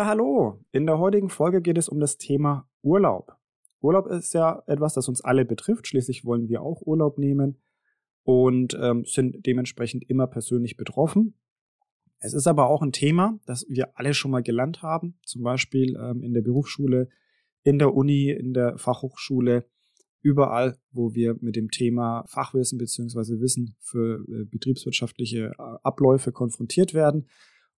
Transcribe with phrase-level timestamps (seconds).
[0.00, 0.64] Ja, hallo.
[0.72, 3.36] In der heutigen Folge geht es um das Thema Urlaub.
[3.82, 5.86] Urlaub ist ja etwas, das uns alle betrifft.
[5.86, 7.60] Schließlich wollen wir auch Urlaub nehmen
[8.22, 11.34] und ähm, sind dementsprechend immer persönlich betroffen.
[12.18, 15.94] Es ist aber auch ein Thema, das wir alle schon mal gelernt haben, zum Beispiel
[16.02, 17.10] ähm, in der Berufsschule,
[17.62, 19.66] in der Uni, in der Fachhochschule,
[20.22, 26.94] überall, wo wir mit dem Thema Fachwissen beziehungsweise Wissen für äh, betriebswirtschaftliche äh, Abläufe konfrontiert
[26.94, 27.28] werden.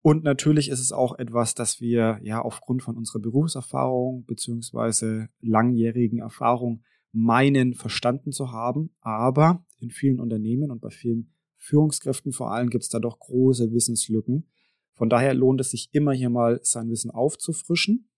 [0.02, 6.20] Und natürlich ist es auch etwas, das wir ja aufgrund von unserer Berufserfahrung beziehungsweise langjährigen
[6.20, 8.96] Erfahrung meinen, verstanden zu haben.
[9.02, 13.72] Aber in vielen Unternehmen und bei vielen Führungskräften vor allem gibt es da doch große
[13.72, 14.50] Wissenslücken.
[14.96, 18.10] Von daher lohnt es sich immer hier mal sein Wissen aufzufrischen.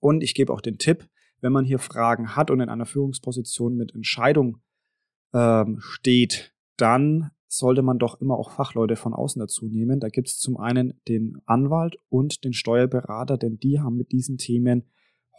[0.00, 1.08] Und ich gebe auch den Tipp,
[1.40, 4.62] wenn man hier Fragen hat und in einer Führungsposition mit Entscheidung
[5.34, 10.00] ähm, steht, dann sollte man doch immer auch Fachleute von außen dazu nehmen.
[10.00, 14.38] Da gibt es zum einen den Anwalt und den Steuerberater, denn die haben mit diesen
[14.38, 14.90] Themen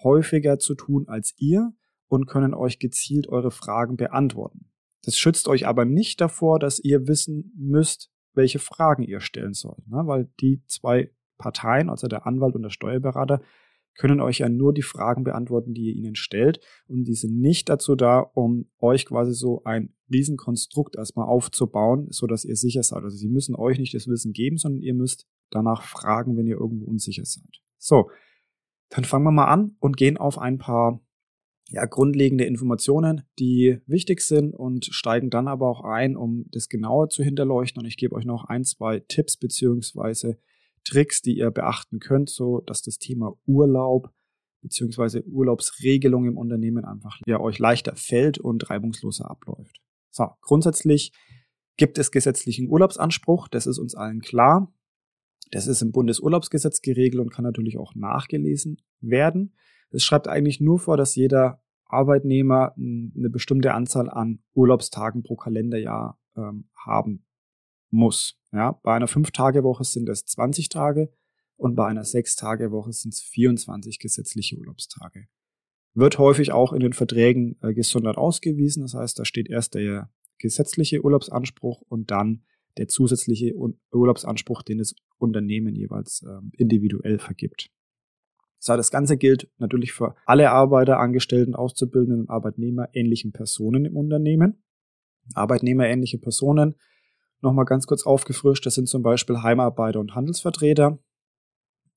[0.03, 1.73] häufiger zu tun als ihr
[2.07, 4.69] und können euch gezielt eure Fragen beantworten.
[5.03, 9.88] Das schützt euch aber nicht davor, dass ihr wissen müsst, welche Fragen ihr stellen sollt,
[9.88, 10.02] ne?
[10.05, 13.41] weil die zwei Parteien, also der Anwalt und der Steuerberater,
[13.97, 16.59] können euch ja nur die Fragen beantworten, die ihr ihnen stellt.
[16.88, 22.27] Und die sind nicht dazu da, um euch quasi so ein Riesenkonstrukt erstmal aufzubauen, so
[22.27, 23.03] dass ihr sicher seid.
[23.03, 26.57] Also sie müssen euch nicht das Wissen geben, sondern ihr müsst danach fragen, wenn ihr
[26.57, 27.61] irgendwo unsicher seid.
[27.77, 28.09] So,
[28.89, 31.01] dann fangen wir mal an und gehen auf ein paar
[31.69, 37.09] ja, grundlegende Informationen, die wichtig sind und steigen dann aber auch ein, um das genauer
[37.09, 37.81] zu hinterleuchten.
[37.81, 40.38] Und ich gebe euch noch ein, zwei Tipps beziehungsweise
[40.86, 44.11] Tricks, die ihr beachten könnt, so dass das Thema Urlaub
[44.61, 49.81] beziehungsweise Urlaubsregelung im Unternehmen einfach ja euch leichter fällt und reibungsloser abläuft.
[50.09, 51.11] So, grundsätzlich
[51.78, 54.72] gibt es gesetzlichen Urlaubsanspruch, das ist uns allen klar.
[55.51, 59.56] Das ist im Bundesurlaubsgesetz geregelt und kann natürlich auch nachgelesen werden.
[59.91, 66.19] Es schreibt eigentlich nur vor, dass jeder Arbeitnehmer eine bestimmte Anzahl an Urlaubstagen pro Kalenderjahr
[66.35, 67.25] ähm, haben
[67.95, 68.38] muss.
[68.51, 71.11] Ja, bei einer 5-Tage-Woche sind es 20 Tage
[71.57, 75.28] und bei einer 6-Tage-Woche sind es 24 gesetzliche Urlaubstage.
[75.94, 78.83] Wird häufig auch in den Verträgen äh, gesondert ausgewiesen.
[78.83, 82.44] Das heißt, da steht erst der gesetzliche Urlaubsanspruch und dann
[82.78, 83.53] der zusätzliche
[83.91, 87.72] Urlaubsanspruch, den das Unternehmen jeweils äh, individuell vergibt.
[88.59, 93.95] So, das Ganze gilt natürlich für alle Arbeiter, Angestellten, Auszubildenden und Arbeitnehmer ähnlichen Personen im
[93.95, 94.63] Unternehmen.
[95.33, 96.75] Arbeitnehmer ähnliche Personen
[97.45, 98.66] nochmal ganz kurz aufgefrischt.
[98.66, 101.00] Das sind zum Beispiel Heimarbeiter und Handelsvertreter.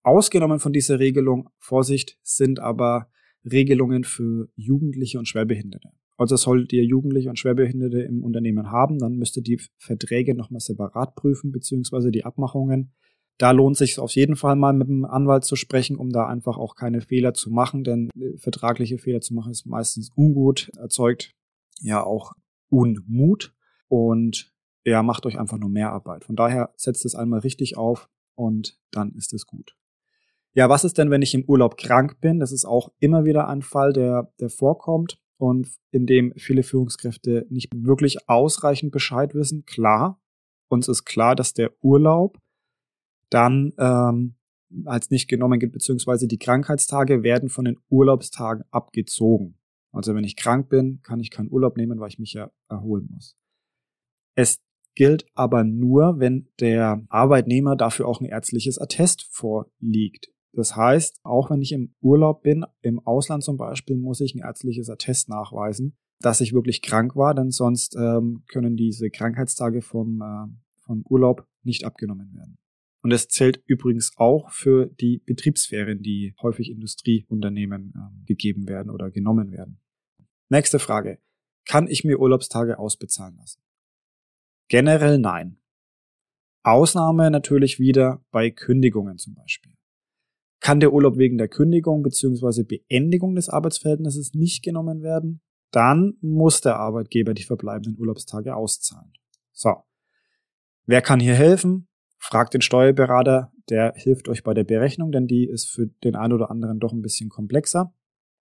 [0.02, 3.10] Ausgenommen von dieser Regelung, Vorsicht, sind aber
[3.44, 5.90] Regelungen für Jugendliche und Schwerbehinderte.
[6.16, 10.60] Also solltet ihr Jugendliche und Schwerbehinderte im Unternehmen haben, dann müsst ihr die Verträge nochmal
[10.60, 12.92] separat prüfen, beziehungsweise die Abmachungen.
[13.38, 16.58] Da lohnt sich auf jeden Fall mal mit dem Anwalt zu sprechen, um da einfach
[16.58, 21.30] auch keine Fehler zu machen, denn äh, vertragliche Fehler zu machen ist meistens ungut, erzeugt
[21.80, 22.32] ja auch
[22.68, 23.54] Unmut
[23.86, 24.52] und
[24.88, 26.24] ja, macht euch einfach nur mehr Arbeit.
[26.24, 29.76] Von daher setzt es einmal richtig auf und dann ist es gut.
[30.54, 32.40] Ja, was ist denn, wenn ich im Urlaub krank bin?
[32.40, 37.46] Das ist auch immer wieder ein Fall, der, der vorkommt und in dem viele Führungskräfte
[37.50, 39.64] nicht wirklich ausreichend Bescheid wissen.
[39.66, 40.20] Klar,
[40.68, 42.38] uns ist klar, dass der Urlaub
[43.30, 44.34] dann ähm,
[44.84, 49.58] als nicht genommen gibt, beziehungsweise die Krankheitstage werden von den Urlaubstagen abgezogen.
[49.92, 53.08] Also wenn ich krank bin, kann ich keinen Urlaub nehmen, weil ich mich ja erholen
[53.10, 53.36] muss.
[54.34, 54.60] Es
[54.94, 60.30] gilt aber nur, wenn der Arbeitnehmer dafür auch ein ärztliches Attest vorliegt.
[60.52, 64.40] Das heißt, auch wenn ich im Urlaub bin, im Ausland zum Beispiel, muss ich ein
[64.40, 70.20] ärztliches Attest nachweisen, dass ich wirklich krank war, denn sonst ähm, können diese Krankheitstage vom,
[70.20, 72.58] äh, vom Urlaub nicht abgenommen werden.
[73.02, 79.10] Und das zählt übrigens auch für die Betriebsferien, die häufig Industrieunternehmen äh, gegeben werden oder
[79.10, 79.80] genommen werden.
[80.48, 81.18] Nächste Frage.
[81.66, 83.60] Kann ich mir Urlaubstage ausbezahlen lassen?
[84.68, 85.56] Generell nein.
[86.62, 89.72] Ausnahme natürlich wieder bei Kündigungen zum Beispiel.
[90.60, 92.64] Kann der Urlaub wegen der Kündigung bzw.
[92.64, 99.12] Beendigung des Arbeitsverhältnisses nicht genommen werden, dann muss der Arbeitgeber die verbleibenden Urlaubstage auszahlen.
[99.52, 99.74] So.
[100.84, 101.88] Wer kann hier helfen?
[102.18, 106.32] Fragt den Steuerberater, der hilft euch bei der Berechnung, denn die ist für den einen
[106.32, 107.94] oder anderen doch ein bisschen komplexer.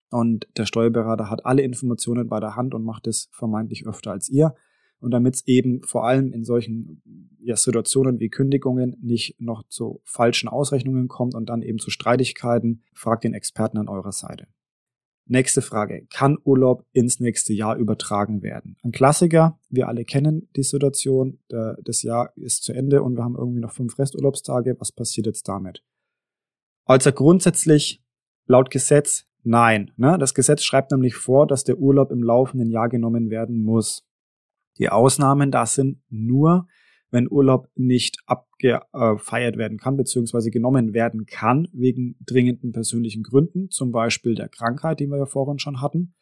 [0.10, 4.30] Und der Steuerberater hat alle Informationen bei der Hand und macht es vermeintlich öfter als
[4.30, 4.56] ihr.
[5.00, 7.02] Und damit es eben vor allem in solchen
[7.40, 12.84] ja, Situationen wie Kündigungen nicht noch zu falschen Ausrechnungen kommt und dann eben zu Streitigkeiten,
[12.94, 14.48] fragt den Experten an eurer Seite.
[15.30, 16.08] Nächste Frage.
[16.10, 18.78] Kann Urlaub ins nächste Jahr übertragen werden?
[18.82, 19.60] Ein Klassiker.
[19.70, 21.40] Wir alle kennen die Situation.
[21.50, 24.78] Das Jahr ist zu Ende und wir haben irgendwie noch fünf Resturlaubstage.
[24.80, 25.84] Was passiert jetzt damit?
[26.86, 28.02] Also grundsätzlich
[28.46, 29.92] laut Gesetz nein.
[29.98, 30.18] Ne?
[30.18, 34.07] Das Gesetz schreibt nämlich vor, dass der Urlaub im laufenden Jahr genommen werden muss.
[34.80, 36.68] Die Ausnahmen da sind nur,
[37.10, 43.92] wenn Urlaub nicht abgefeiert werden kann, beziehungsweise genommen werden kann, wegen dringenden persönlichen Gründen, zum
[43.92, 46.14] Beispiel der Krankheit, die wir ja vorhin schon hatten,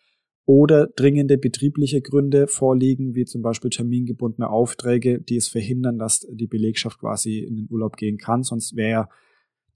[0.48, 6.46] oder dringende betriebliche Gründe vorliegen, wie zum Beispiel termingebundene Aufträge, die es verhindern, dass die
[6.46, 8.44] Belegschaft quasi in den Urlaub gehen kann.
[8.44, 9.10] Sonst wäre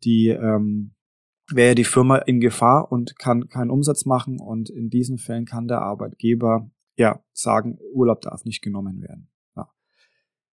[0.03, 0.91] die ähm,
[1.51, 4.39] wäre die Firma in Gefahr und kann keinen Umsatz machen.
[4.39, 9.29] Und in diesen Fällen kann der Arbeitgeber ja sagen, Urlaub darf nicht genommen werden.
[9.55, 9.71] Ja.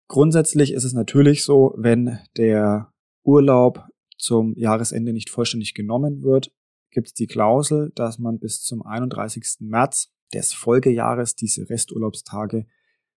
[0.07, 2.91] Grundsätzlich ist es natürlich so, wenn der
[3.23, 3.85] Urlaub
[4.17, 6.51] zum Jahresende nicht vollständig genommen wird,
[6.89, 9.57] gibt es die Klausel, dass man bis zum 31.
[9.59, 12.65] März des Folgejahres diese Resturlaubstage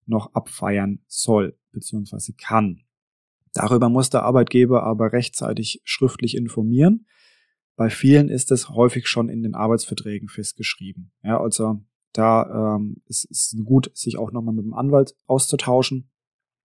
[0.06, 2.32] noch abfeiern soll bzw.
[2.36, 2.82] kann.
[3.52, 7.06] Darüber muss der Arbeitgeber aber rechtzeitig schriftlich informieren.
[7.76, 11.12] Bei vielen ist es häufig schon in den Arbeitsverträgen festgeschrieben.
[11.22, 11.80] Ja, also
[12.12, 16.10] da ähm, ist es gut, sich auch nochmal mit dem Anwalt auszutauschen,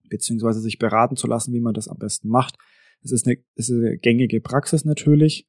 [0.10, 2.56] beziehungsweise sich beraten zu lassen, wie man das am besten macht.
[3.04, 5.48] Es ist eine, ist eine gängige Praxis natürlich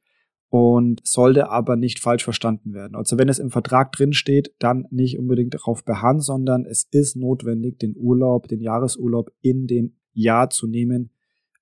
[0.48, 2.94] und sollte aber nicht falsch verstanden werden.
[2.94, 7.16] Also wenn es im Vertrag drin steht, dann nicht unbedingt darauf beharren, sondern es ist
[7.16, 11.10] notwendig, den Urlaub, den Jahresurlaub in dem Jahr zu nehmen,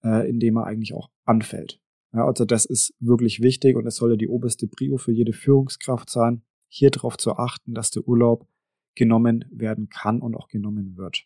[0.03, 1.81] äh, in dem er eigentlich auch anfällt.
[2.13, 6.11] Ja, also das ist wirklich wichtig und es sollte die oberste Prio für jede Führungskraft
[6.11, 6.43] sein,
[6.75, 8.49] hier darauf zu achten, dass der Urlaub
[8.97, 11.25] genommen werden kann und auch genommen wird.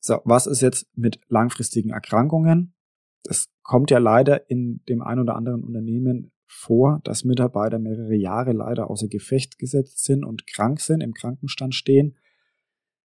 [0.00, 2.74] So, was ist jetzt mit langfristigen Erkrankungen?
[3.22, 8.52] Das kommt ja leider in dem ein oder anderen Unternehmen vor, dass Mitarbeiter mehrere Jahre
[8.52, 12.16] leider außer Gefecht gesetzt sind und krank sind, im Krankenstand stehen.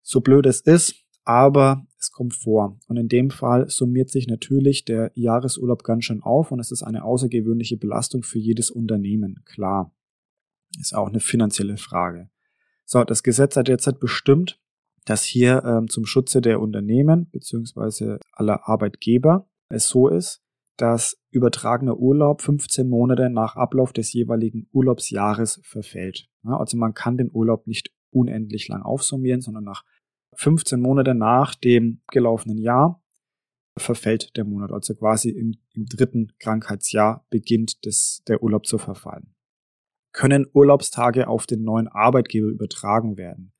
[0.02, 2.78] So blöd es ist, aber es kommt vor.
[2.88, 6.82] Und in dem Fall summiert sich natürlich der Jahresurlaub ganz schön auf und es ist
[6.82, 9.94] eine außergewöhnliche Belastung für jedes Unternehmen, klar.
[10.80, 12.30] Ist auch eine finanzielle Frage.
[12.84, 14.60] So, das Gesetz hat jetzt bestimmt,
[15.04, 20.42] dass hier ähm, zum Schutze der Unternehmen beziehungsweise aller Arbeitgeber es so ist,
[20.76, 26.28] dass übertragener Urlaub 15 Monate nach Ablauf des jeweiligen Urlaubsjahres verfällt.
[26.44, 29.84] Ja, also man kann den Urlaub nicht unendlich lang aufsummieren, sondern nach
[30.34, 33.02] 15 Monate nach dem gelaufenen Jahr
[33.76, 34.72] verfällt der Monat.
[34.72, 39.34] Also quasi im, im dritten Krankheitsjahr beginnt das, der Urlaub zu verfallen.
[40.12, 43.52] Können Urlaubstage auf den neuen Arbeitgeber übertragen werden?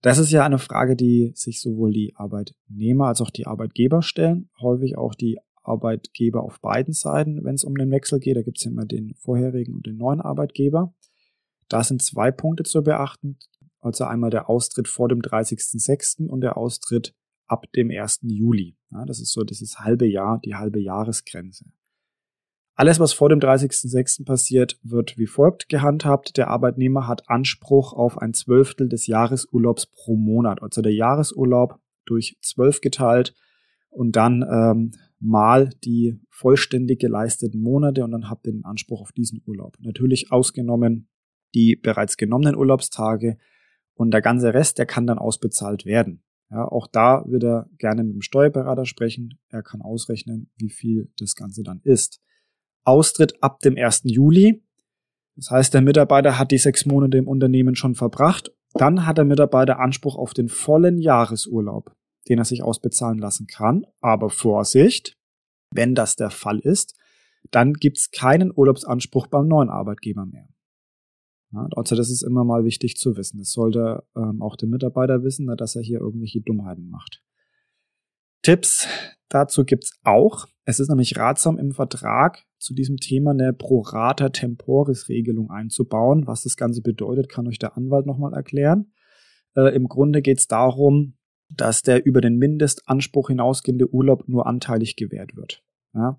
[0.00, 4.50] Das ist ja eine Frage, die sich sowohl die Arbeitnehmer als auch die Arbeitgeber stellen,
[4.60, 8.36] häufig auch die Arbeitgeber auf beiden Seiten, wenn es um den Wechsel geht.
[8.36, 10.92] Da gibt es immer den vorherigen und den neuen Arbeitgeber.
[11.68, 13.38] Da sind zwei Punkte zu beachten.
[13.78, 16.26] Also einmal der Austritt vor dem 30.06.
[16.26, 17.14] und der Austritt
[17.46, 18.20] ab dem 1.
[18.22, 18.76] Juli.
[18.90, 21.66] Ja, das ist so dieses halbe Jahr, die halbe Jahresgrenze.
[22.74, 24.24] Alles, was vor dem 30.06.
[24.24, 26.36] passiert, wird wie folgt gehandhabt.
[26.36, 30.62] Der Arbeitnehmer hat Anspruch auf ein Zwölftel des Jahresurlaubs pro Monat.
[30.62, 33.34] Also der Jahresurlaub durch zwölf geteilt
[33.90, 39.12] und dann ähm, mal die vollständig geleisteten Monate und dann habt ihr den Anspruch auf
[39.12, 39.76] diesen Urlaub.
[39.80, 41.08] Natürlich ausgenommen
[41.54, 43.36] die bereits genommenen Urlaubstage
[43.94, 46.22] und der ganze Rest, der kann dann ausbezahlt werden.
[46.50, 49.38] Ja, auch da wird er gerne mit dem Steuerberater sprechen.
[49.48, 52.20] Er kann ausrechnen, wie viel das Ganze dann ist.
[52.84, 54.02] Austritt ab dem 1.
[54.04, 54.62] Juli.
[55.36, 58.52] Das heißt, der Mitarbeiter hat die sechs Monate im Unternehmen schon verbracht.
[58.74, 61.94] Dann hat der Mitarbeiter Anspruch auf den vollen Jahresurlaub
[62.28, 63.84] den er sich ausbezahlen lassen kann.
[64.00, 65.16] Aber Vorsicht,
[65.70, 66.98] wenn das der Fall ist,
[67.50, 70.48] dann gibt's keinen Urlaubsanspruch beim neuen Arbeitgeber mehr.
[71.76, 73.38] Also das ist immer mal wichtig zu wissen.
[73.38, 77.22] Das sollte ähm, auch der Mitarbeiter wissen, ne, dass er hier irgendwelche Dummheiten macht.
[78.40, 78.86] Tipps
[79.28, 80.46] dazu gibt's auch.
[80.64, 86.26] Es ist nämlich ratsam im Vertrag zu diesem Thema eine Pro Rata Temporis Regelung einzubauen.
[86.26, 88.92] Was das Ganze bedeutet, kann euch der Anwalt nochmal erklären.
[89.56, 91.14] Äh, Im Grunde geht's darum,
[91.48, 95.62] dass der über den Mindestanspruch hinausgehende Urlaub nur anteilig gewährt wird.
[95.92, 96.16] Ja.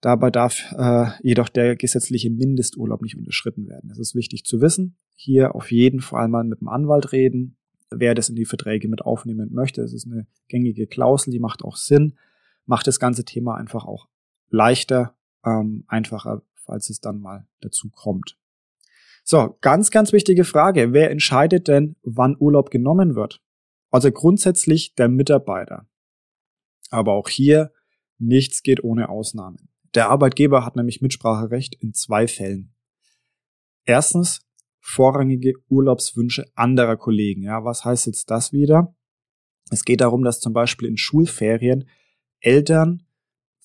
[0.00, 3.88] Dabei darf äh, jedoch der gesetzliche Mindesturlaub nicht unterschritten werden.
[3.88, 4.96] Das ist wichtig zu wissen.
[5.16, 7.56] Hier auf jeden Fall mal mit dem Anwalt reden,
[7.90, 9.82] wer das in die Verträge mit aufnehmen möchte.
[9.82, 12.14] Das ist eine gängige Klausel, die macht auch Sinn,
[12.64, 14.08] macht das ganze Thema einfach auch
[14.50, 18.38] leichter, ähm, einfacher, falls es dann mal dazu kommt.
[19.24, 20.92] So, ganz, ganz wichtige Frage.
[20.92, 23.42] Wer entscheidet denn, wann Urlaub genommen wird?
[23.90, 25.86] Also grundsätzlich der Mitarbeiter.
[26.90, 27.72] Aber auch hier
[28.18, 29.68] nichts geht ohne Ausnahmen.
[29.94, 32.74] Der Arbeitgeber hat nämlich Mitspracherecht in zwei Fällen.
[33.84, 34.46] Erstens
[34.80, 37.42] vorrangige Urlaubswünsche anderer Kollegen.
[37.42, 38.94] Ja, was heißt jetzt das wieder?
[39.70, 41.88] Es geht darum, dass zum Beispiel in Schulferien
[42.40, 43.06] Eltern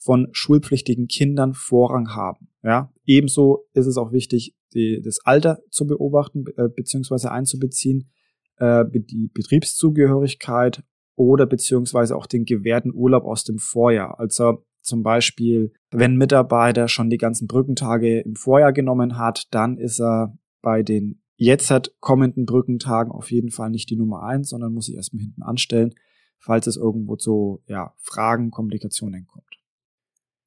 [0.03, 2.49] von schulpflichtigen Kindern Vorrang haben.
[2.61, 7.27] Ja, ebenso ist es auch wichtig, die, das Alter zu beobachten äh, bzw.
[7.27, 8.09] einzubeziehen,
[8.57, 10.83] äh, die Betriebszugehörigkeit
[11.15, 14.19] oder beziehungsweise auch den gewährten Urlaub aus dem Vorjahr.
[14.19, 20.01] Also zum Beispiel, wenn Mitarbeiter schon die ganzen Brückentage im Vorjahr genommen hat, dann ist
[20.01, 24.73] er bei den jetzt hat kommenden Brückentagen auf jeden Fall nicht die Nummer eins, sondern
[24.73, 25.93] muss sich erstmal hinten anstellen,
[26.39, 29.62] falls es irgendwo zu ja, Fragen, Komplikationen kommt.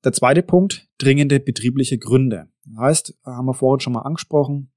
[0.07, 2.47] Der zweite Punkt, dringende betriebliche Gründe.
[2.65, 4.71] Das heißt, haben wir vorhin schon mal angesprochen,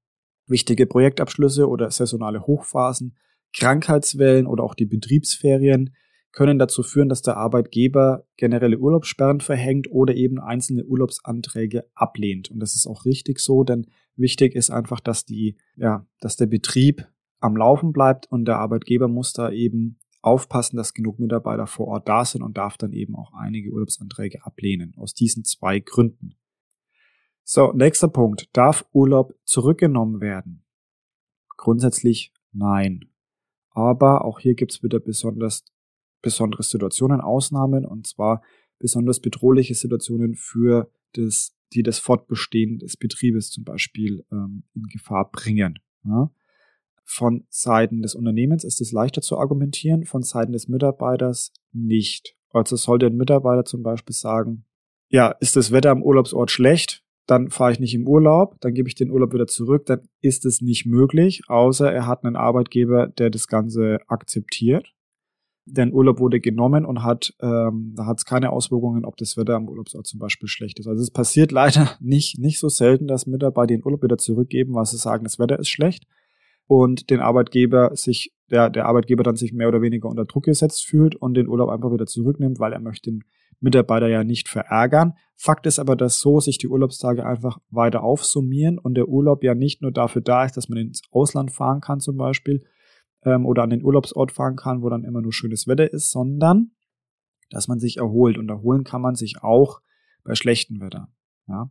[0.48, 3.16] wichtige Projektabschlüsse oder saisonale Hochphasen,
[3.56, 5.94] Krankheitswellen oder auch die Betriebsferien
[6.32, 12.50] können dazu führen, dass der Arbeitgeber generelle Urlaubssperren verhängt oder eben einzelne Urlaubsanträge ablehnt.
[12.50, 16.46] Und das ist auch richtig so, denn wichtig ist einfach, dass die, ja, dass der
[16.46, 17.06] Betrieb
[17.38, 22.08] am Laufen bleibt und der Arbeitgeber muss da eben aufpassen, dass genug Mitarbeiter vor Ort
[22.08, 24.94] da sind und darf dann eben auch einige Urlaubsanträge ablehnen.
[24.96, 26.34] Aus diesen zwei Gründen.
[27.42, 28.48] So, nächster Punkt.
[28.52, 30.64] Darf Urlaub zurückgenommen werden?
[31.56, 33.10] Grundsätzlich nein.
[33.70, 35.64] Aber auch hier gibt's wieder besonders
[36.22, 38.42] besondere Situationen, Ausnahmen und zwar
[38.78, 45.30] besonders bedrohliche Situationen für das, die das Fortbestehen des Betriebes zum Beispiel ähm, in Gefahr
[45.30, 45.78] bringen.
[46.04, 46.30] Ja?
[47.12, 52.36] Von Seiten des Unternehmens ist es leichter zu argumentieren, von Seiten des Mitarbeiters nicht.
[52.50, 54.64] Also sollte ein Mitarbeiter zum Beispiel sagen,
[55.08, 58.88] ja, ist das Wetter am Urlaubsort schlecht, dann fahre ich nicht im Urlaub, dann gebe
[58.88, 63.08] ich den Urlaub wieder zurück, dann ist es nicht möglich, außer er hat einen Arbeitgeber,
[63.08, 64.94] der das Ganze akzeptiert
[65.66, 69.54] denn Urlaub wurde genommen und hat, ähm, da hat es keine Auswirkungen, ob das Wetter
[69.54, 70.88] am Urlaubsort zum Beispiel schlecht ist.
[70.88, 74.86] Also es passiert leider nicht, nicht so selten, dass Mitarbeiter den Urlaub wieder zurückgeben, weil
[74.86, 76.06] sie sagen, das Wetter ist schlecht
[76.70, 80.86] und den Arbeitgeber sich, der, der Arbeitgeber dann sich mehr oder weniger unter Druck gesetzt
[80.86, 83.24] fühlt und den Urlaub einfach wieder zurücknimmt, weil er möchte den
[83.58, 85.14] Mitarbeiter ja nicht verärgern.
[85.34, 89.56] Fakt ist aber, dass so sich die Urlaubstage einfach weiter aufsummieren und der Urlaub ja
[89.56, 92.62] nicht nur dafür da ist, dass man ins Ausland fahren kann zum Beispiel,
[93.24, 96.70] ähm, oder an den Urlaubsort fahren kann, wo dann immer nur schönes Wetter ist, sondern
[97.50, 98.38] dass man sich erholt.
[98.38, 99.80] Und erholen kann man sich auch
[100.22, 101.08] bei schlechtem Wetter.
[101.48, 101.68] Ja.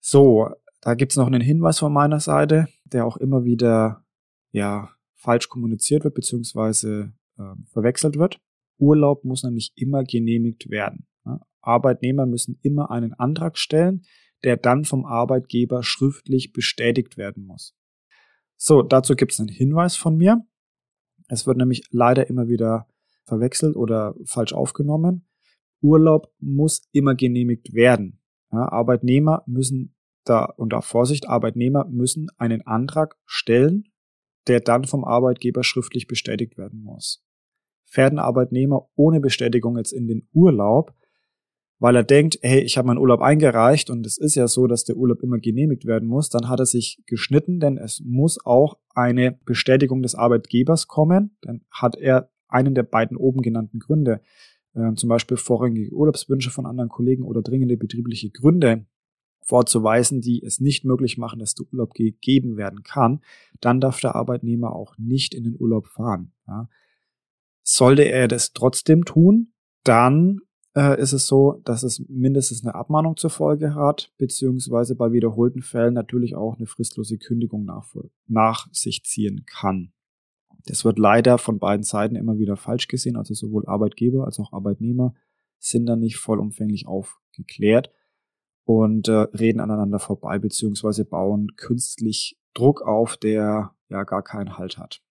[0.00, 0.48] So,
[0.80, 4.04] da gibt's noch einen Hinweis von meiner Seite, der auch immer wieder
[4.52, 8.40] ja falsch kommuniziert wird beziehungsweise äh, verwechselt wird.
[8.78, 11.06] Urlaub muss nämlich immer genehmigt werden.
[11.26, 11.40] Ja.
[11.60, 14.02] Arbeitnehmer müssen immer einen Antrag stellen,
[14.42, 17.74] der dann vom Arbeitgeber schriftlich bestätigt werden muss.
[18.56, 20.42] So, dazu gibt es einen Hinweis von mir.
[21.28, 22.88] Es wird nämlich leider immer wieder
[23.24, 25.26] verwechselt oder falsch aufgenommen.
[25.82, 28.20] Urlaub muss immer genehmigt werden.
[28.50, 29.94] Ja, Arbeitnehmer müssen
[30.30, 33.84] da unter Vorsicht, Arbeitnehmer müssen einen Antrag stellen,
[34.46, 37.22] der dann vom Arbeitgeber schriftlich bestätigt werden muss.
[37.84, 40.94] Fährt ein Arbeitnehmer ohne Bestätigung jetzt in den Urlaub,
[41.80, 44.84] weil er denkt, hey, ich habe meinen Urlaub eingereicht und es ist ja so, dass
[44.84, 48.78] der Urlaub immer genehmigt werden muss, dann hat er sich geschnitten, denn es muss auch
[48.94, 51.36] eine Bestätigung des Arbeitgebers kommen.
[51.40, 54.20] Dann hat er einen der beiden oben genannten Gründe,
[54.74, 58.86] äh, zum Beispiel vorrangige Urlaubswünsche von anderen Kollegen oder dringende betriebliche Gründe
[59.50, 63.20] vorzuweisen, die es nicht möglich machen, dass der Urlaub gegeben werden kann,
[63.60, 66.32] dann darf der Arbeitnehmer auch nicht in den Urlaub fahren.
[66.46, 66.68] Ja.
[67.62, 69.52] Sollte er das trotzdem tun,
[69.82, 70.38] dann
[70.76, 75.62] äh, ist es so, dass es mindestens eine Abmahnung zur Folge hat, beziehungsweise bei wiederholten
[75.62, 77.92] Fällen natürlich auch eine fristlose Kündigung nach,
[78.28, 79.92] nach sich ziehen kann.
[80.66, 84.52] Das wird leider von beiden Seiten immer wieder falsch gesehen, also sowohl Arbeitgeber als auch
[84.52, 85.12] Arbeitnehmer
[85.58, 87.90] sind da nicht vollumfänglich aufgeklärt
[88.70, 94.78] und äh, reden aneinander vorbei, beziehungsweise bauen künstlich Druck auf, der ja gar keinen Halt
[94.78, 95.02] hat.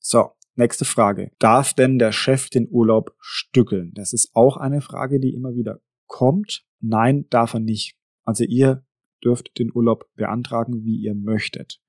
[0.00, 1.32] So, Nächste Frage.
[1.38, 3.92] Darf denn der Chef den Urlaub stückeln?
[3.92, 6.64] Das ist auch eine Frage, die immer wieder kommt.
[6.80, 7.94] Nein, darf er nicht.
[8.24, 8.82] Also ihr
[9.22, 11.82] dürft den Urlaub beantragen, wie ihr möchtet.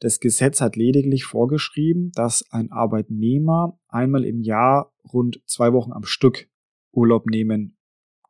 [0.00, 6.02] Das Gesetz hat lediglich vorgeschrieben, dass ein Arbeitnehmer einmal im Jahr rund zwei Wochen am
[6.02, 6.50] Stück
[6.90, 7.78] Urlaub nehmen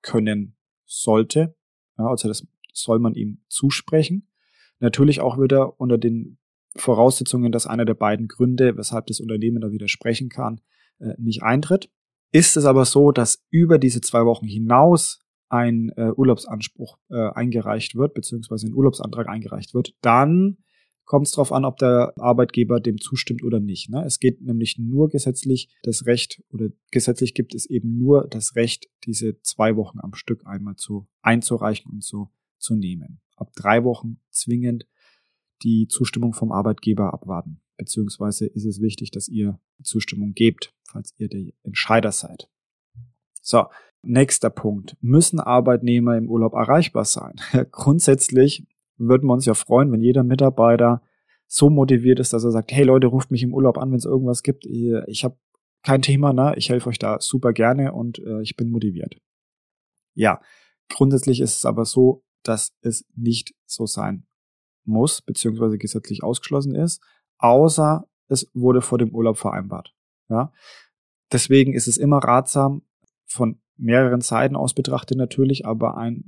[0.03, 1.57] können sollte.
[1.99, 4.29] Ja, also das soll man ihm zusprechen.
[4.81, 6.39] Natürlich auch wieder unter den
[6.77, 10.61] Voraussetzungen, dass einer der beiden Gründe, weshalb das Unternehmen da widersprechen kann,
[10.99, 11.91] äh, nicht eintritt.
[12.33, 15.21] Ist es aber so, dass über diese zwei Wochen hinaus
[15.51, 20.57] ein äh, Urlaubsanspruch äh, eingereicht wird, beziehungsweise ein Urlaubsantrag eingereicht wird, dann
[21.05, 23.91] kommt es darauf an, ob der Arbeitgeber dem zustimmt oder nicht.
[23.91, 24.05] Ne?
[24.05, 28.89] Es geht nämlich nur gesetzlich das Recht oder gesetzlich gibt es eben nur das Recht,
[29.05, 33.21] diese zwei Wochen am Stück einmal zu einzureichen und so zu nehmen.
[33.37, 34.87] Ab drei Wochen zwingend
[35.63, 37.61] die Zustimmung vom Arbeitgeber abwarten.
[37.77, 42.49] Beziehungsweise ist es wichtig, dass ihr Zustimmung gebt, falls ihr der Entscheider seid.
[43.41, 43.65] So,
[44.05, 44.97] Nächster Punkt.
[45.01, 47.35] Müssen Arbeitnehmer im Urlaub erreichbar sein?
[47.71, 48.67] Grundsätzlich
[49.09, 51.03] würden wir uns ja freuen, wenn jeder Mitarbeiter
[51.47, 54.05] so motiviert ist, dass er sagt, hey Leute, ruft mich im Urlaub an, wenn es
[54.05, 54.65] irgendwas gibt.
[54.65, 55.37] Ich habe
[55.83, 56.55] kein Thema, ne?
[56.57, 59.17] Ich helfe euch da super gerne und äh, ich bin motiviert.
[60.15, 60.41] Ja,
[60.89, 64.27] grundsätzlich ist es aber so, dass es nicht so sein
[64.85, 67.03] muss, beziehungsweise gesetzlich ausgeschlossen ist,
[67.39, 69.95] außer es wurde vor dem Urlaub vereinbart.
[70.29, 70.53] Ja,
[71.33, 72.83] deswegen ist es immer ratsam,
[73.27, 76.25] von mehreren Seiten aus betrachtet natürlich, aber ein,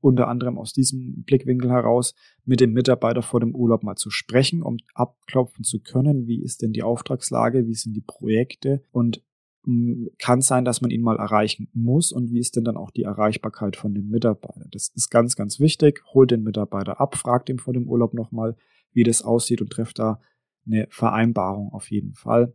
[0.00, 4.62] unter anderem aus diesem Blickwinkel heraus mit dem Mitarbeiter vor dem Urlaub mal zu sprechen,
[4.62, 9.22] um abklopfen zu können, wie ist denn die Auftragslage, wie sind die Projekte und
[9.64, 12.90] hm, kann sein, dass man ihn mal erreichen muss und wie ist denn dann auch
[12.90, 14.66] die Erreichbarkeit von dem Mitarbeiter.
[14.70, 16.02] Das ist ganz, ganz wichtig.
[16.12, 18.56] Holt den Mitarbeiter ab, fragt ihn vor dem Urlaub nochmal,
[18.92, 20.20] wie das aussieht und trifft da
[20.66, 22.54] eine Vereinbarung auf jeden Fall.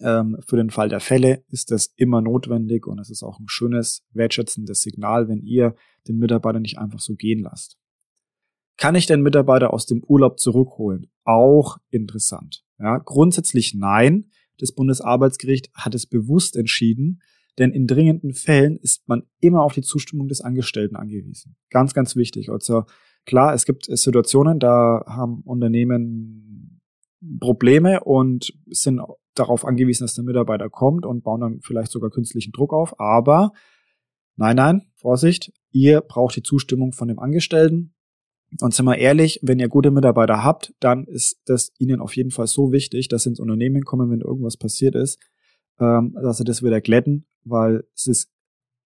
[0.00, 3.48] Ähm, für den Fall der Fälle ist das immer notwendig und es ist auch ein
[3.48, 5.74] schönes, wertschätzendes Signal, wenn ihr
[6.06, 7.76] den Mitarbeiter nicht einfach so gehen lasst.
[8.76, 11.10] Kann ich den Mitarbeiter aus dem Urlaub zurückholen?
[11.24, 12.64] Auch interessant.
[12.78, 14.30] Ja, grundsätzlich nein.
[14.58, 17.20] Das Bundesarbeitsgericht hat es bewusst entschieden,
[17.58, 21.56] denn in dringenden Fällen ist man immer auf die Zustimmung des Angestellten angewiesen.
[21.70, 22.50] Ganz, ganz wichtig.
[22.50, 22.84] Also
[23.24, 26.80] klar, es gibt Situationen, da haben Unternehmen
[27.40, 29.00] Probleme und sind
[29.38, 32.98] darauf angewiesen, dass der Mitarbeiter kommt und bauen dann vielleicht sogar künstlichen Druck auf.
[33.00, 33.52] Aber
[34.36, 37.94] nein, nein, Vorsicht, ihr braucht die Zustimmung von dem Angestellten.
[38.60, 42.30] Und sind wir ehrlich, wenn ihr gute Mitarbeiter habt, dann ist das ihnen auf jeden
[42.30, 45.18] Fall so wichtig, dass sie ins Unternehmen kommen, wenn irgendwas passiert ist,
[45.78, 48.30] ähm, dass sie das wieder glätten, weil sie es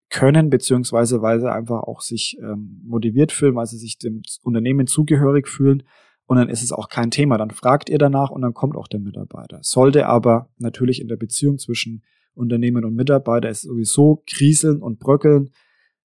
[0.09, 4.87] können, beziehungsweise weil sie einfach auch sich ähm, motiviert fühlen, weil sie sich dem Unternehmen
[4.87, 5.83] zugehörig fühlen
[6.31, 7.37] und dann ist es auch kein Thema.
[7.37, 9.59] Dann fragt ihr danach und dann kommt auch der Mitarbeiter.
[9.63, 12.03] Sollte aber natürlich in der Beziehung zwischen
[12.33, 15.49] Unternehmen und Mitarbeiter es sowieso kriseln und bröckeln,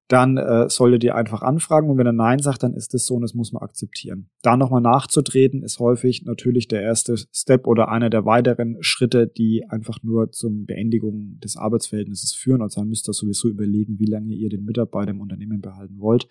[0.08, 3.14] dann äh, solltet ihr einfach anfragen und wenn er Nein sagt, dann ist es so
[3.14, 4.28] und das muss man akzeptieren.
[4.42, 9.64] Da nochmal nachzutreten ist häufig natürlich der erste Step oder einer der weiteren Schritte, die
[9.68, 12.62] einfach nur zum Beendigung des Arbeitsverhältnisses führen.
[12.62, 16.26] Also dann müsst ihr sowieso überlegen, wie lange ihr den Mitarbeiter im Unternehmen behalten wollt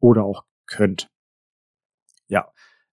[0.00, 1.10] oder auch könnt.
[2.28, 2.46] Ja,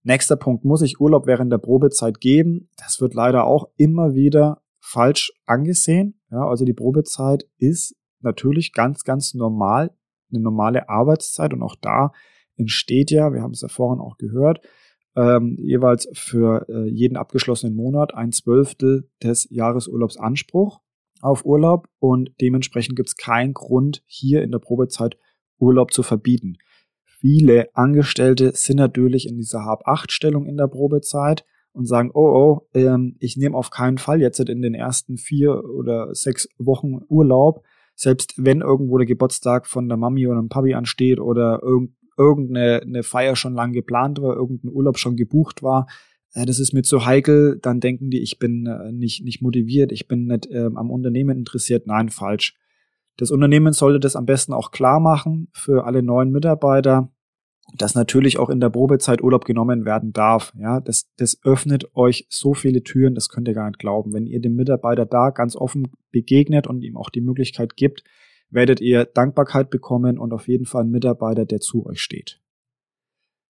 [0.05, 2.69] Nächster Punkt, muss ich Urlaub während der Probezeit geben?
[2.77, 6.19] Das wird leider auch immer wieder falsch angesehen.
[6.29, 9.91] Ja, also die Probezeit ist natürlich ganz, ganz normal,
[10.29, 12.11] eine normale Arbeitszeit und auch da
[12.57, 14.59] entsteht ja, wir haben es ja vorhin auch gehört,
[15.15, 20.81] ähm, jeweils für äh, jeden abgeschlossenen Monat ein Zwölftel des Jahresurlaubs Anspruch
[21.21, 25.17] auf Urlaub und dementsprechend gibt es keinen Grund, hier in der Probezeit
[25.59, 26.57] Urlaub zu verbieten.
[27.23, 33.15] Viele Angestellte sind natürlich in dieser Hab-8-Stellung in der Probezeit und sagen, oh, oh, ähm,
[33.21, 37.63] ich nehme auf keinen Fall jetzt in den ersten vier oder sechs Wochen Urlaub,
[37.95, 43.03] selbst wenn irgendwo der Geburtstag von der Mami oder dem Papi ansteht oder irgend, irgendeine
[43.03, 45.87] Feier schon lang geplant war, irgendein Urlaub schon gebucht war,
[46.33, 49.93] äh, das ist mir zu heikel, dann denken die, ich bin äh, nicht, nicht motiviert,
[49.93, 51.87] ich bin nicht äh, am Unternehmen interessiert.
[51.87, 52.53] Nein, falsch.
[53.17, 57.11] Das Unternehmen sollte das am besten auch klar machen für alle neuen Mitarbeiter,
[57.77, 60.53] dass natürlich auch in der Probezeit Urlaub genommen werden darf.
[60.57, 64.13] Ja, das, das öffnet euch so viele Türen, das könnt ihr gar nicht glauben.
[64.13, 68.03] Wenn ihr dem Mitarbeiter da ganz offen begegnet und ihm auch die Möglichkeit gibt,
[68.49, 72.39] werdet ihr Dankbarkeit bekommen und auf jeden Fall einen Mitarbeiter, der zu euch steht.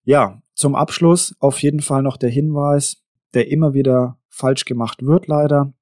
[0.04, 5.26] Ja, zum Abschluss auf jeden Fall noch der Hinweis, der immer wieder falsch gemacht wird
[5.26, 5.74] leider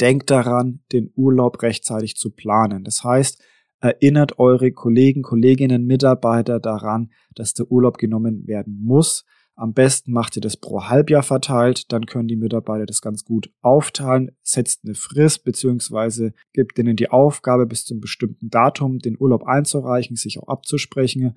[0.00, 2.84] denkt daran, den Urlaub rechtzeitig zu planen.
[2.84, 3.42] Das heißt,
[3.80, 9.24] erinnert eure Kollegen, Kolleginnen, Mitarbeiter daran, dass der Urlaub genommen werden muss.
[9.54, 13.50] Am besten macht ihr das pro Halbjahr verteilt, dann können die Mitarbeiter das ganz gut
[13.60, 19.44] aufteilen, setzt eine Frist beziehungsweise gibt ihnen die Aufgabe bis zum bestimmten Datum den Urlaub
[19.44, 21.36] einzureichen, sich auch abzusprechen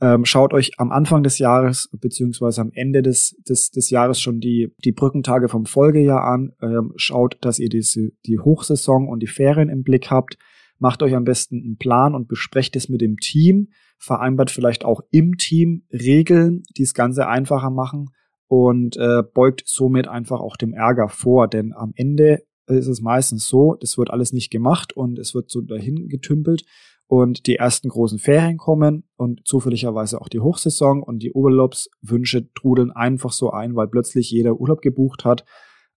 [0.00, 4.38] ähm, schaut euch am Anfang des Jahres beziehungsweise am Ende des, des, des Jahres schon
[4.38, 6.52] die, die Brückentage vom Folgejahr an.
[6.62, 10.38] Ähm, schaut, dass ihr diese, die Hochsaison und die Ferien im Blick habt.
[10.78, 13.70] Macht euch am besten einen Plan und besprecht es mit dem Team.
[13.98, 18.10] Vereinbart vielleicht auch im Team Regeln, die das Ganze einfacher machen
[18.46, 21.48] und äh, beugt somit einfach auch dem Ärger vor.
[21.48, 25.50] Denn am Ende ist es meistens so, das wird alles nicht gemacht und es wird
[25.50, 26.64] so dahin getümpelt
[27.08, 32.90] und die ersten großen Ferien kommen und zufälligerweise auch die Hochsaison und die Urlaubswünsche trudeln
[32.90, 35.46] einfach so ein, weil plötzlich jeder Urlaub gebucht hat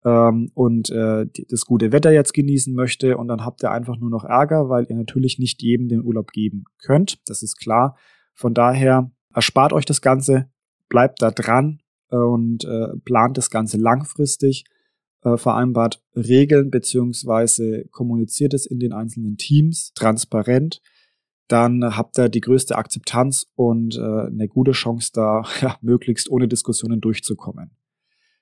[0.05, 4.11] ähm, und äh, das gute Wetter jetzt genießen möchte und dann habt ihr einfach nur
[4.11, 7.97] noch Ärger, weil ihr natürlich nicht jedem den Urlaub geben könnt, das ist klar.
[8.35, 10.51] Von daher erspart euch das Ganze,
[10.91, 14.65] bleibt da dran und äh, plant das Ganze langfristig
[15.23, 20.83] äh, vereinbart Regeln beziehungsweise kommuniziert es in den einzelnen Teams transparent
[21.49, 26.49] dann habt ihr die größte Akzeptanz und äh, eine gute Chance, da ja, möglichst ohne
[26.49, 27.71] Diskussionen durchzukommen.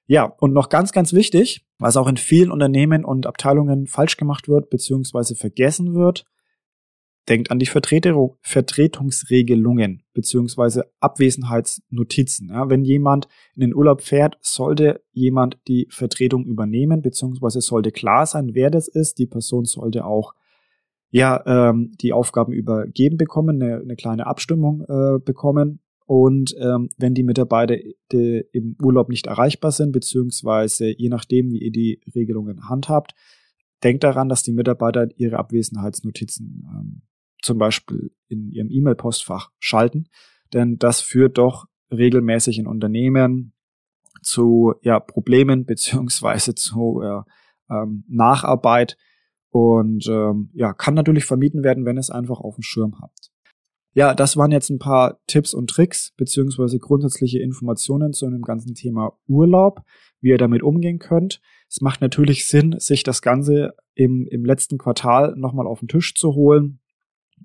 [0.08, 4.48] Ja, und noch ganz, ganz wichtig, was auch in vielen Unternehmen und Abteilungen falsch gemacht
[4.48, 6.24] wird, beziehungsweise vergessen wird,
[7.28, 12.50] denkt an die Vertretung, Vertretungsregelungen beziehungsweise Abwesenheitsnotizen.
[12.50, 18.26] Ja, wenn jemand in den Urlaub fährt, sollte jemand die Vertretung übernehmen, beziehungsweise sollte klar
[18.26, 19.18] sein, wer das ist.
[19.18, 20.34] Die Person sollte auch
[21.10, 25.80] ja ähm, die Aufgaben übergeben bekommen, eine, eine kleine Abstimmung äh, bekommen.
[26.04, 27.76] Und ähm, wenn die Mitarbeiter
[28.12, 33.14] die im Urlaub nicht erreichbar sind, beziehungsweise je nachdem, wie ihr die Regelungen handhabt,
[33.82, 37.02] denkt daran, dass die Mitarbeiter ihre Abwesenheitsnotizen ähm,
[37.42, 40.08] zum Beispiel in ihrem E-Mail-Postfach schalten,
[40.52, 43.52] denn das führt doch regelmäßig in Unternehmen
[44.22, 47.22] zu ja, Problemen beziehungsweise zu äh,
[47.70, 48.96] ähm, Nacharbeit
[49.50, 53.30] und ähm, ja, kann natürlich vermieden werden, wenn es einfach auf dem Schirm habt.
[53.94, 58.74] Ja, das waren jetzt ein paar Tipps und Tricks beziehungsweise grundsätzliche Informationen zu einem ganzen
[58.74, 59.80] Thema Urlaub,
[60.20, 61.40] wie ihr damit umgehen könnt.
[61.70, 66.14] Es macht natürlich Sinn, sich das Ganze im, im letzten Quartal nochmal auf den Tisch
[66.14, 66.80] zu holen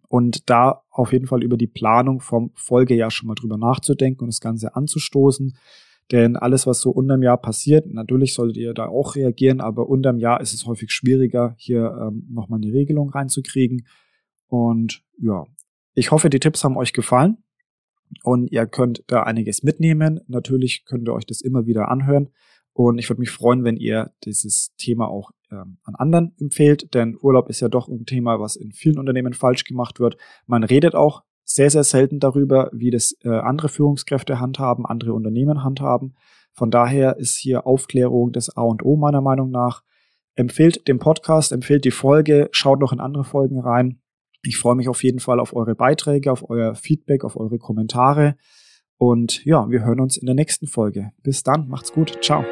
[0.10, 4.28] und da auf jeden Fall über die Planung vom Folgejahr schon mal drüber nachzudenken und
[4.28, 5.58] das Ganze anzustoßen.
[6.12, 10.18] Denn alles, was so unterm Jahr passiert, natürlich solltet ihr da auch reagieren, aber unterm
[10.18, 13.86] Jahr ist es häufig schwieriger, hier ähm, nochmal eine Regelung reinzukriegen.
[14.48, 15.46] Und ja,
[15.94, 17.38] ich hoffe, die Tipps haben euch gefallen
[18.24, 20.20] und ihr könnt da einiges mitnehmen.
[20.28, 22.30] Natürlich könnt ihr euch das immer wieder anhören.
[22.74, 27.18] Und ich würde mich freuen, wenn ihr dieses Thema auch ähm, an anderen empfehlt, denn
[27.22, 30.18] Urlaub ist ja doch ein Thema, was in vielen Unternehmen falsch gemacht wird.
[30.48, 35.64] Man redet auch sehr, sehr selten darüber, wie das äh, andere Führungskräfte handhaben, andere Unternehmen
[35.64, 36.16] handhaben.
[36.54, 39.84] Von daher ist hier Aufklärung das A und O meiner Meinung nach.
[40.36, 44.02] Empfehlt den Podcast, empfehlt die Folge, schaut noch in andere Folgen rein.
[44.44, 48.36] Ich freue mich auf jeden Fall auf eure Beiträge, auf euer Feedback, auf eure Kommentare.
[48.98, 51.12] Und ja, wir hören uns in der nächsten Folge.
[51.22, 52.44] Bis dann, macht's gut, ciao.